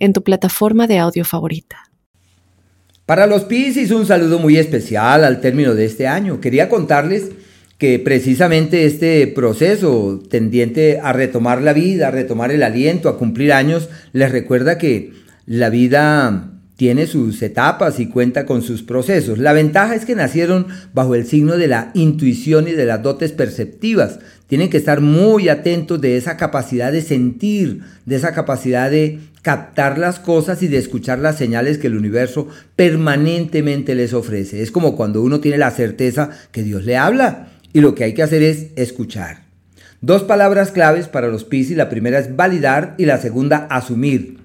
[0.00, 1.90] en tu plataforma de audio favorita.
[3.06, 6.40] Para los Piscis un saludo muy especial al término de este año.
[6.40, 7.30] Quería contarles
[7.78, 13.52] que precisamente este proceso tendiente a retomar la vida, a retomar el aliento, a cumplir
[13.52, 15.12] años, les recuerda que
[15.46, 19.38] la vida tiene sus etapas y cuenta con sus procesos.
[19.38, 23.32] La ventaja es que nacieron bajo el signo de la intuición y de las dotes
[23.32, 24.18] perceptivas.
[24.50, 29.96] Tienen que estar muy atentos de esa capacidad de sentir, de esa capacidad de captar
[29.96, 34.60] las cosas y de escuchar las señales que el universo permanentemente les ofrece.
[34.60, 38.12] Es como cuando uno tiene la certeza que Dios le habla y lo que hay
[38.12, 39.44] que hacer es escuchar.
[40.00, 44.38] Dos palabras claves para los Piscis, la primera es validar y la segunda asumir.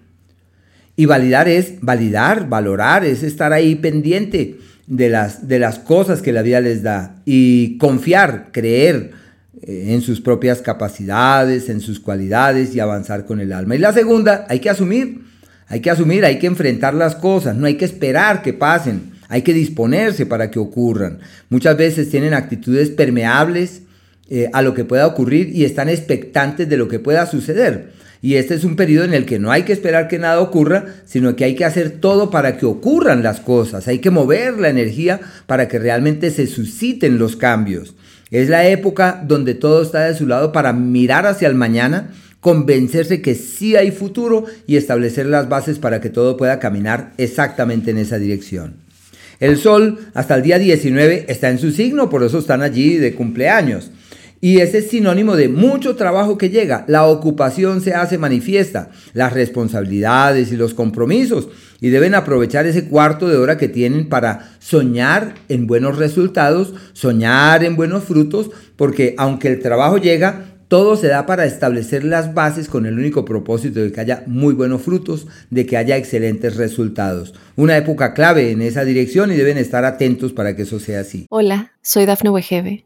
[0.96, 6.32] Y validar es validar, valorar, es estar ahí pendiente de las, de las cosas que
[6.32, 7.16] la vida les da.
[7.26, 9.25] Y confiar, creer
[9.68, 13.76] en sus propias capacidades, en sus cualidades y avanzar con el alma.
[13.76, 15.22] Y la segunda, hay que asumir,
[15.68, 19.42] hay que asumir, hay que enfrentar las cosas, no hay que esperar que pasen, hay
[19.42, 21.20] que disponerse para que ocurran.
[21.50, 23.82] Muchas veces tienen actitudes permeables
[24.30, 27.94] eh, a lo que pueda ocurrir y están expectantes de lo que pueda suceder.
[28.22, 30.86] Y este es un periodo en el que no hay que esperar que nada ocurra,
[31.06, 33.88] sino que hay que hacer todo para que ocurran las cosas.
[33.88, 37.94] Hay que mover la energía para que realmente se susciten los cambios.
[38.36, 42.10] Es la época donde todo está de su lado para mirar hacia el mañana,
[42.42, 47.92] convencerse que sí hay futuro y establecer las bases para que todo pueda caminar exactamente
[47.92, 48.74] en esa dirección.
[49.40, 53.16] El sol hasta el día 19 está en su signo, por eso están allí de
[53.16, 53.90] cumpleaños.
[54.46, 56.86] Y ese es sinónimo de mucho trabajo que llega.
[56.88, 61.48] La ocupación se hace manifiesta, las responsabilidades y los compromisos.
[61.82, 67.64] Y deben aprovechar ese cuarto de hora que tienen para soñar en buenos resultados, soñar
[67.64, 72.70] en buenos frutos, porque aunque el trabajo llega, todo se da para establecer las bases
[72.70, 77.34] con el único propósito de que haya muy buenos frutos, de que haya excelentes resultados.
[77.56, 81.26] Una época clave en esa dirección y deben estar atentos para que eso sea así.
[81.32, 82.86] Hola, soy Dafne Wegebe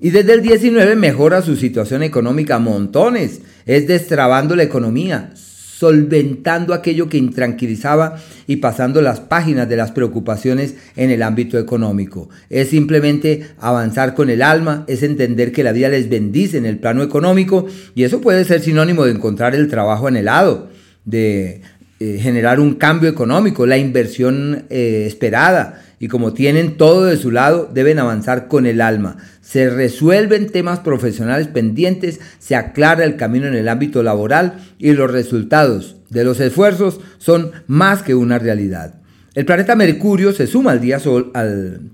[0.00, 3.42] Y desde el 19 mejora su situación económica a montones.
[3.66, 8.16] Es destrabando la economía, solventando aquello que intranquilizaba
[8.46, 12.30] y pasando las páginas de las preocupaciones en el ámbito económico.
[12.48, 16.78] Es simplemente avanzar con el alma, es entender que la vida les bendice en el
[16.78, 20.70] plano económico y eso puede ser sinónimo de encontrar el trabajo anhelado,
[21.04, 21.60] de
[22.00, 27.30] eh, generar un cambio económico, la inversión eh, esperada y como tienen todo de su
[27.30, 29.18] lado, deben avanzar con el alma.
[29.50, 35.10] Se resuelven temas profesionales pendientes, se aclara el camino en el ámbito laboral y los
[35.10, 38.94] resultados de los esfuerzos son más que una realidad.
[39.34, 41.32] El planeta Mercurio se suma al día sol,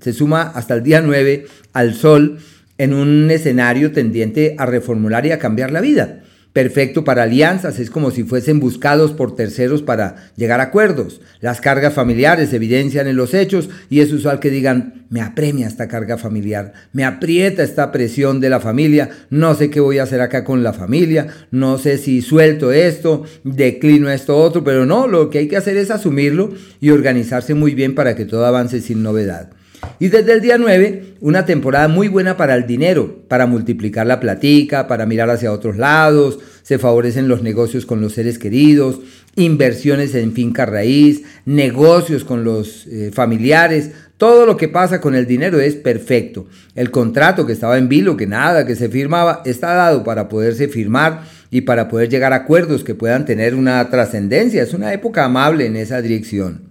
[0.00, 2.36] se suma hasta el día 9 al Sol
[2.76, 6.24] en un escenario tendiente a reformular y a cambiar la vida
[6.56, 11.20] perfecto para alianzas, es como si fuesen buscados por terceros para llegar a acuerdos.
[11.42, 15.66] Las cargas familiares se evidencian en los hechos y es usual que digan, me apremia
[15.66, 20.04] esta carga familiar, me aprieta esta presión de la familia, no sé qué voy a
[20.04, 25.06] hacer acá con la familia, no sé si suelto esto, declino esto otro, pero no,
[25.06, 28.80] lo que hay que hacer es asumirlo y organizarse muy bien para que todo avance
[28.80, 29.50] sin novedad.
[29.98, 34.20] Y desde el día 9, una temporada muy buena para el dinero, para multiplicar la
[34.20, 39.00] platica, para mirar hacia otros lados, se favorecen los negocios con los seres queridos,
[39.36, 45.26] inversiones en finca raíz, negocios con los eh, familiares, todo lo que pasa con el
[45.26, 46.46] dinero es perfecto.
[46.74, 50.68] El contrato que estaba en vilo, que nada, que se firmaba, está dado para poderse
[50.68, 54.62] firmar y para poder llegar a acuerdos que puedan tener una trascendencia.
[54.62, 56.65] Es una época amable en esa dirección.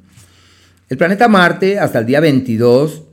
[0.88, 3.04] El planeta Marte, hasta el día 22,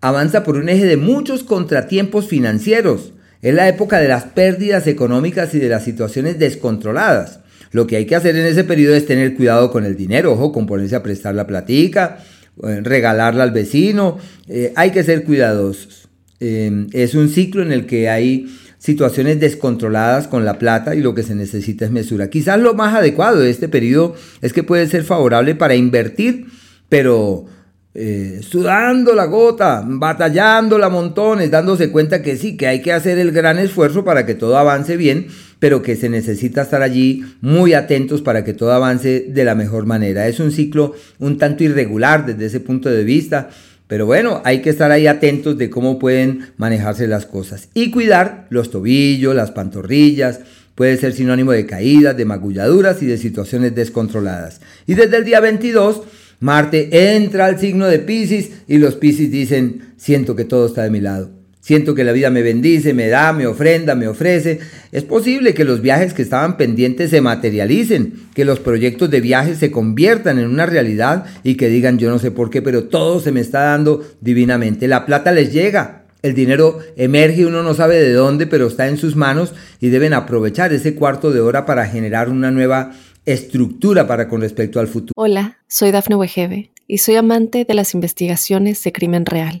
[0.00, 3.12] avanza por un eje de muchos contratiempos financieros.
[3.40, 7.40] Es la época de las pérdidas económicas y de las situaciones descontroladas.
[7.70, 10.50] Lo que hay que hacer en ese periodo es tener cuidado con el dinero, ojo,
[10.50, 12.18] con ponerse a prestar la platica,
[12.64, 14.18] eh, regalarla al vecino,
[14.48, 16.08] eh, hay que ser cuidadosos.
[16.40, 18.46] Eh, es un ciclo en el que hay
[18.80, 22.30] situaciones descontroladas con la plata y lo que se necesita es mesura.
[22.30, 26.46] Quizás lo más adecuado de este periodo es que puede ser favorable para invertir,
[26.88, 27.44] pero
[27.92, 33.32] eh, sudando la gota, batallándola montones, dándose cuenta que sí, que hay que hacer el
[33.32, 35.26] gran esfuerzo para que todo avance bien,
[35.58, 39.84] pero que se necesita estar allí muy atentos para que todo avance de la mejor
[39.84, 40.26] manera.
[40.26, 43.50] Es un ciclo un tanto irregular desde ese punto de vista.
[43.90, 47.70] Pero bueno, hay que estar ahí atentos de cómo pueden manejarse las cosas.
[47.74, 50.38] Y cuidar los tobillos, las pantorrillas,
[50.76, 54.60] puede ser sinónimo de caídas, de magulladuras y de situaciones descontroladas.
[54.86, 56.02] Y desde el día 22,
[56.38, 60.90] Marte entra al signo de Pisces y los Pisces dicen, siento que todo está de
[60.90, 61.39] mi lado.
[61.60, 64.60] Siento que la vida me bendice, me da, me ofrenda, me ofrece.
[64.92, 69.58] Es posible que los viajes que estaban pendientes se materialicen, que los proyectos de viajes
[69.58, 73.20] se conviertan en una realidad y que digan yo no sé por qué, pero todo
[73.20, 74.88] se me está dando divinamente.
[74.88, 78.96] La plata les llega, el dinero emerge, uno no sabe de dónde, pero está en
[78.96, 82.92] sus manos y deben aprovechar ese cuarto de hora para generar una nueva
[83.26, 85.12] estructura para con respecto al futuro.
[85.14, 89.60] Hola, soy Dafne Wegebe y soy amante de las investigaciones de crimen real.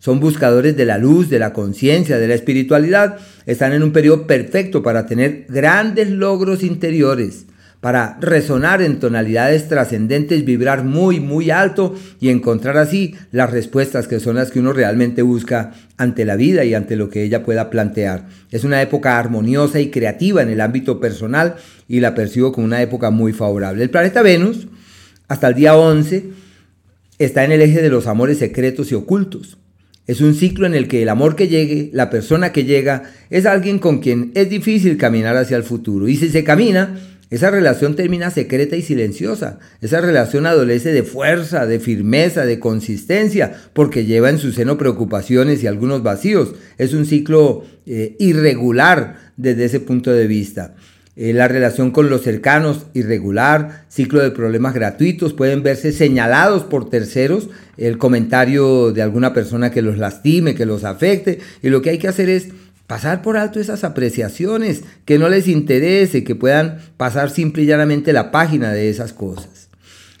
[0.00, 3.18] son buscadores de la luz, de la conciencia, de la espiritualidad.
[3.46, 7.44] Están en un periodo perfecto para tener grandes logros interiores,
[7.80, 14.20] para resonar en tonalidades trascendentes, vibrar muy, muy alto y encontrar así las respuestas que
[14.20, 17.68] son las que uno realmente busca ante la vida y ante lo que ella pueda
[17.68, 18.26] plantear.
[18.50, 21.56] Es una época armoniosa y creativa en el ámbito personal
[21.88, 23.82] y la percibo como una época muy favorable.
[23.82, 24.66] El planeta Venus,
[25.28, 26.24] hasta el día 11,
[27.18, 29.59] está en el eje de los amores secretos y ocultos.
[30.10, 33.46] Es un ciclo en el que el amor que llegue, la persona que llega, es
[33.46, 36.08] alguien con quien es difícil caminar hacia el futuro.
[36.08, 36.98] Y si se camina,
[37.30, 39.60] esa relación termina secreta y silenciosa.
[39.80, 45.62] Esa relación adolece de fuerza, de firmeza, de consistencia, porque lleva en su seno preocupaciones
[45.62, 46.56] y algunos vacíos.
[46.76, 50.74] Es un ciclo eh, irregular desde ese punto de vista.
[51.22, 56.88] Eh, la relación con los cercanos irregular, ciclo de problemas gratuitos, pueden verse señalados por
[56.88, 61.90] terceros, el comentario de alguna persona que los lastime, que los afecte, y lo que
[61.90, 62.48] hay que hacer es
[62.86, 68.14] pasar por alto esas apreciaciones, que no les interese, que puedan pasar simple y llanamente
[68.14, 69.68] la página de esas cosas.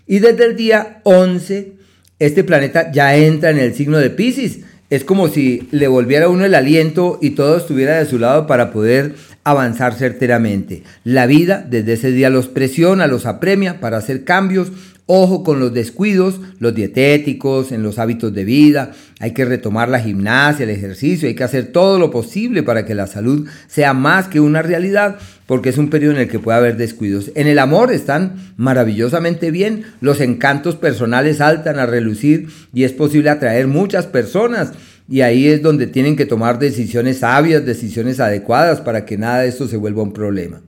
[0.06, 1.72] Y desde el día 11,
[2.18, 4.58] este planeta ya entra en el signo de Pisces,
[4.90, 8.72] es como si le volviera uno el aliento y todo estuviera de su lado para
[8.72, 9.14] poder
[9.44, 10.82] avanzar certeramente.
[11.04, 14.72] La vida desde ese día los presiona, los apremia para hacer cambios.
[15.12, 18.92] Ojo con los descuidos, los dietéticos, en los hábitos de vida.
[19.18, 22.94] Hay que retomar la gimnasia, el ejercicio, hay que hacer todo lo posible para que
[22.94, 26.58] la salud sea más que una realidad, porque es un periodo en el que puede
[26.58, 27.32] haber descuidos.
[27.34, 33.30] En el amor están maravillosamente bien, los encantos personales saltan a relucir y es posible
[33.30, 34.74] atraer muchas personas
[35.10, 39.48] y ahí es donde tienen que tomar decisiones sabias, decisiones adecuadas para que nada de
[39.48, 40.62] esto se vuelva un problema.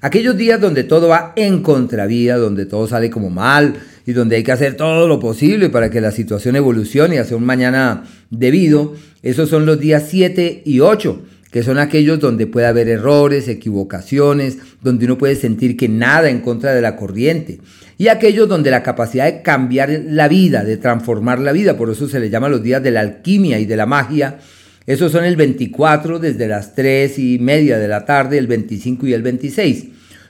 [0.00, 3.74] Aquellos días donde todo va en contravía, donde todo sale como mal
[4.04, 7.44] y donde hay que hacer todo lo posible para que la situación evolucione hacia un
[7.44, 11.22] mañana debido, esos son los días 7 y 8
[11.56, 16.42] que son aquellos donde puede haber errores, equivocaciones, donde uno puede sentir que nada en
[16.42, 17.60] contra de la corriente,
[17.96, 22.10] y aquellos donde la capacidad de cambiar la vida, de transformar la vida, por eso
[22.10, 24.38] se le llama los días de la alquimia y de la magia,
[24.86, 29.14] esos son el 24 desde las 3 y media de la tarde, el 25 y
[29.14, 29.84] el 26.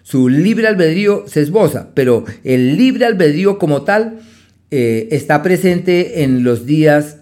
[0.05, 4.21] Su libre albedrío se esboza, pero el libre albedrío como tal
[4.71, 7.17] eh, está presente en los días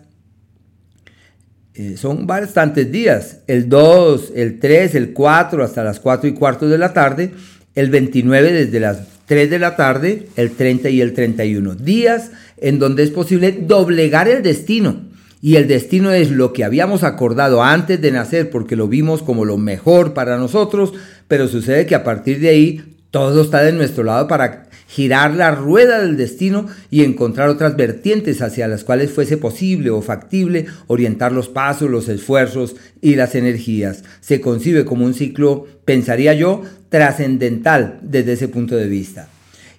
[1.77, 6.69] eh, son bastantes días, el 2, el 3, el 4 hasta las 4 y cuarto
[6.69, 7.33] de la tarde,
[7.75, 11.75] el 29 desde las 3 de la tarde, el 30 y el 31.
[11.75, 15.03] Días en donde es posible doblegar el destino.
[15.43, 19.45] Y el destino es lo que habíamos acordado antes de nacer porque lo vimos como
[19.45, 20.93] lo mejor para nosotros,
[21.27, 25.53] pero sucede que a partir de ahí todo está de nuestro lado para girar la
[25.53, 31.31] rueda del destino y encontrar otras vertientes hacia las cuales fuese posible o factible orientar
[31.31, 34.03] los pasos, los esfuerzos y las energías.
[34.21, 39.29] Se concibe como un ciclo, pensaría yo, trascendental desde ese punto de vista.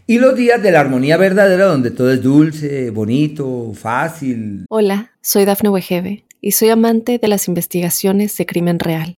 [0.08, 4.66] y los días de la armonía verdadera donde todo es dulce, bonito, fácil.
[4.70, 9.18] Hola, soy Dafne Wegebe y soy amante de las investigaciones de crimen real.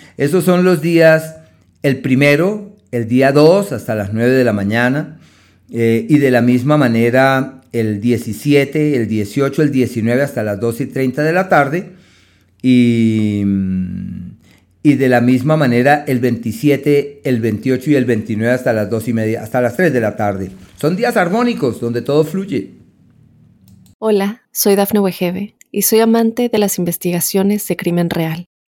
[0.21, 1.37] Esos son los días,
[1.81, 5.19] el primero, el día 2 hasta las 9 de la mañana,
[5.71, 10.81] eh, y de la misma manera el 17, el 18, el 19 hasta las 2
[10.81, 11.93] y 30 de la tarde
[12.61, 13.41] y,
[14.83, 19.07] y de la misma manera el 27, el 28 y el 29 hasta las 2
[19.07, 20.51] y media, hasta las 3 de la tarde.
[20.79, 22.73] Son días armónicos donde todo fluye.
[23.97, 28.50] Hola, soy Dafne Wegebe y soy amante de las investigaciones de crimen real.